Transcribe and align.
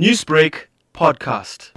Newsbreak 0.00 0.68
podcast. 0.94 1.72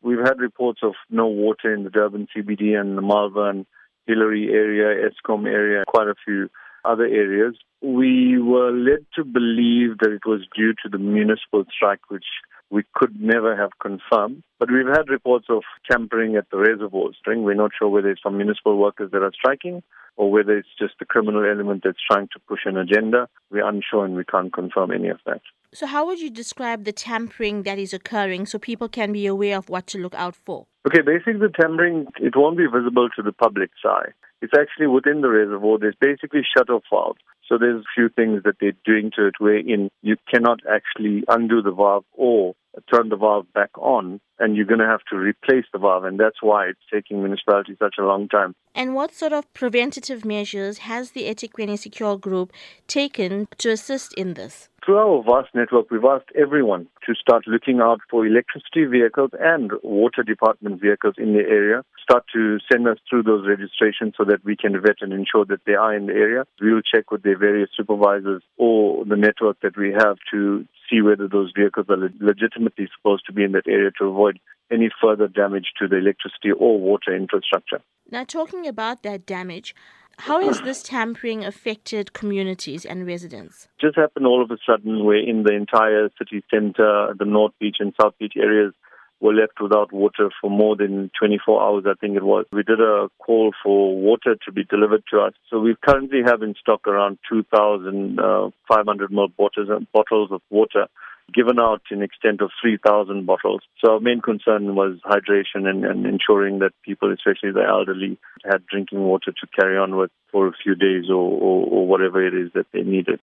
We've 0.00 0.18
had 0.18 0.38
reports 0.40 0.80
of 0.82 0.94
no 1.10 1.26
water 1.26 1.74
in 1.74 1.84
the 1.84 1.90
Durban 1.90 2.26
CBD 2.34 2.74
and 2.80 2.96
the 2.96 3.02
Malvern, 3.02 3.66
Hillary 4.06 4.48
area, 4.50 5.06
Escombe 5.06 5.46
area, 5.46 5.84
quite 5.86 6.08
a 6.08 6.14
few 6.24 6.48
other 6.86 7.04
areas. 7.04 7.54
We 7.82 8.40
were 8.40 8.70
led 8.70 9.04
to 9.16 9.24
believe 9.24 9.98
that 9.98 10.10
it 10.10 10.24
was 10.24 10.40
due 10.56 10.72
to 10.82 10.88
the 10.88 10.96
municipal 10.96 11.64
strike, 11.70 12.00
which 12.08 12.24
we 12.70 12.84
could 12.94 13.20
never 13.20 13.56
have 13.56 13.70
confirmed. 13.80 14.42
But 14.58 14.70
we've 14.70 14.86
had 14.86 15.08
reports 15.08 15.46
of 15.48 15.62
tampering 15.90 16.36
at 16.36 16.50
the 16.50 16.58
reservoirs. 16.58 17.16
We're 17.26 17.54
not 17.54 17.70
sure 17.78 17.88
whether 17.88 18.10
it's 18.10 18.22
some 18.22 18.36
municipal 18.36 18.76
workers 18.76 19.10
that 19.12 19.22
are 19.22 19.32
striking 19.32 19.82
or 20.16 20.30
whether 20.30 20.56
it's 20.56 20.68
just 20.78 20.94
the 20.98 21.04
criminal 21.04 21.44
element 21.44 21.82
that's 21.84 21.98
trying 22.10 22.28
to 22.32 22.40
push 22.48 22.60
an 22.64 22.76
agenda. 22.76 23.28
We're 23.50 23.66
unsure 23.66 24.04
and 24.04 24.16
we 24.16 24.24
can't 24.24 24.52
confirm 24.52 24.90
any 24.90 25.08
of 25.08 25.20
that. 25.26 25.40
So, 25.72 25.86
how 25.86 26.06
would 26.06 26.18
you 26.18 26.30
describe 26.30 26.84
the 26.84 26.92
tampering 26.92 27.62
that 27.64 27.78
is 27.78 27.92
occurring 27.92 28.46
so 28.46 28.58
people 28.58 28.88
can 28.88 29.12
be 29.12 29.26
aware 29.26 29.58
of 29.58 29.68
what 29.68 29.86
to 29.88 29.98
look 29.98 30.14
out 30.14 30.34
for? 30.34 30.66
Okay, 30.86 31.02
basically, 31.02 31.34
the 31.34 31.52
tampering, 31.60 32.06
it 32.20 32.34
won't 32.34 32.56
be 32.56 32.66
visible 32.66 33.08
to 33.16 33.22
the 33.22 33.32
public's 33.32 33.78
eye. 33.84 34.08
It's 34.40 34.54
actually 34.56 34.86
within 34.86 35.20
the 35.20 35.28
reservoir. 35.28 35.78
There's 35.78 35.96
basically 36.00 36.42
shut-off 36.56 36.84
valves. 36.90 37.20
So 37.48 37.56
there's 37.58 37.80
a 37.80 37.94
few 37.94 38.08
things 38.10 38.42
that 38.44 38.56
they're 38.60 38.72
doing 38.84 39.10
to 39.16 39.26
it 39.26 39.36
wherein 39.38 39.90
you 40.02 40.16
cannot 40.32 40.60
actually 40.70 41.24
undo 41.28 41.62
the 41.62 41.72
valve 41.72 42.04
or 42.12 42.54
turn 42.92 43.08
the 43.08 43.16
valve 43.16 43.46
back 43.54 43.70
on, 43.78 44.20
and 44.38 44.54
you're 44.54 44.66
going 44.66 44.78
to 44.78 44.86
have 44.86 45.00
to 45.10 45.16
replace 45.16 45.64
the 45.72 45.78
valve, 45.78 46.04
and 46.04 46.20
that's 46.20 46.42
why 46.42 46.66
it's 46.66 46.78
taking 46.92 47.20
municipalities 47.20 47.76
such 47.78 47.96
a 47.98 48.04
long 48.04 48.28
time. 48.28 48.54
And 48.74 48.94
what 48.94 49.14
sort 49.14 49.32
of 49.32 49.52
preventative 49.54 50.24
measures 50.24 50.78
has 50.78 51.12
the 51.12 51.22
eThekwini 51.22 51.78
Secure 51.78 52.16
Group 52.16 52.52
taken 52.86 53.48
to 53.58 53.70
assist 53.70 54.12
in 54.14 54.34
this? 54.34 54.68
Through 54.88 54.96
our 54.96 55.22
vast 55.22 55.54
network, 55.54 55.90
we've 55.90 56.02
asked 56.02 56.30
everyone 56.34 56.88
to 57.04 57.14
start 57.14 57.46
looking 57.46 57.78
out 57.78 58.00
for 58.10 58.26
electricity 58.26 58.86
vehicles 58.86 59.32
and 59.38 59.70
water 59.82 60.22
department 60.22 60.80
vehicles 60.80 61.16
in 61.18 61.34
the 61.34 61.40
area. 61.40 61.82
Start 62.02 62.24
to 62.32 62.56
send 62.72 62.88
us 62.88 62.96
through 63.06 63.24
those 63.24 63.46
registrations 63.46 64.14
so 64.16 64.24
that 64.24 64.42
we 64.46 64.56
can 64.56 64.80
vet 64.80 65.02
and 65.02 65.12
ensure 65.12 65.44
that 65.44 65.60
they 65.66 65.74
are 65.74 65.94
in 65.94 66.06
the 66.06 66.14
area. 66.14 66.44
We 66.58 66.72
will 66.72 66.80
check 66.80 67.10
with 67.10 67.22
their 67.22 67.36
various 67.36 67.68
supervisors 67.76 68.42
or 68.56 69.04
the 69.04 69.16
network 69.16 69.60
that 69.60 69.76
we 69.76 69.92
have 69.92 70.16
to 70.30 70.64
see 70.88 71.02
whether 71.02 71.28
those 71.28 71.52
vehicles 71.54 71.84
are 71.90 72.10
legitimately 72.18 72.88
supposed 72.96 73.26
to 73.26 73.34
be 73.34 73.44
in 73.44 73.52
that 73.52 73.68
area 73.68 73.90
to 73.98 74.06
avoid 74.06 74.40
any 74.72 74.88
further 75.02 75.28
damage 75.28 75.66
to 75.80 75.86
the 75.86 75.96
electricity 75.96 76.50
or 76.50 76.80
water 76.80 77.14
infrastructure. 77.14 77.82
Now, 78.10 78.24
talking 78.24 78.66
about 78.66 79.02
that 79.02 79.26
damage, 79.26 79.74
how 80.18 80.40
has 80.40 80.60
this 80.62 80.82
tampering 80.82 81.44
affected 81.44 82.12
communities 82.12 82.84
and 82.84 83.06
residents? 83.06 83.68
Just 83.80 83.96
happened 83.96 84.26
all 84.26 84.42
of 84.42 84.50
a 84.50 84.58
sudden 84.66 85.04
where 85.04 85.18
in 85.18 85.44
the 85.44 85.54
entire 85.54 86.10
city 86.18 86.42
center, 86.50 87.14
the 87.18 87.24
North 87.24 87.52
Beach 87.60 87.76
and 87.78 87.94
South 88.00 88.14
Beach 88.18 88.34
areas 88.36 88.74
were 89.20 89.34
left 89.34 89.60
without 89.60 89.92
water 89.92 90.30
for 90.40 90.50
more 90.50 90.76
than 90.76 91.10
24 91.18 91.62
hours, 91.62 91.84
I 91.86 91.94
think 92.00 92.16
it 92.16 92.22
was. 92.22 92.46
We 92.52 92.62
did 92.62 92.80
a 92.80 93.08
call 93.18 93.52
for 93.62 93.96
water 93.96 94.36
to 94.44 94.52
be 94.52 94.64
delivered 94.64 95.02
to 95.12 95.20
us. 95.20 95.32
So 95.50 95.58
we 95.58 95.74
currently 95.84 96.20
have 96.24 96.42
in 96.42 96.54
stock 96.60 96.86
around 96.86 97.18
2,500 97.28 98.18
uh, 98.18 99.08
ml 99.08 99.36
bottles, 99.36 99.68
bottles 99.92 100.30
of 100.30 100.40
water 100.50 100.86
given 101.34 101.60
out 101.60 101.82
in 101.90 102.02
extent 102.02 102.40
of 102.40 102.50
3,000 102.60 103.26
bottles. 103.26 103.60
So 103.84 103.92
our 103.92 104.00
main 104.00 104.20
concern 104.20 104.74
was 104.74 104.98
hydration 105.04 105.68
and, 105.68 105.84
and, 105.84 106.06
ensuring 106.06 106.60
that 106.60 106.72
people, 106.84 107.12
especially 107.12 107.52
the 107.52 107.66
elderly, 107.68 108.18
had 108.44 108.66
drinking 108.66 109.00
water 109.00 109.32
to 109.32 109.46
carry 109.54 109.76
on 109.76 109.96
with 109.96 110.10
for 110.32 110.46
a 110.46 110.52
few 110.62 110.74
days 110.74 111.10
or, 111.10 111.16
or, 111.16 111.66
or 111.66 111.86
whatever 111.86 112.26
it 112.26 112.34
is 112.34 112.50
that 112.54 112.66
they 112.72 112.82
needed. 112.82 113.16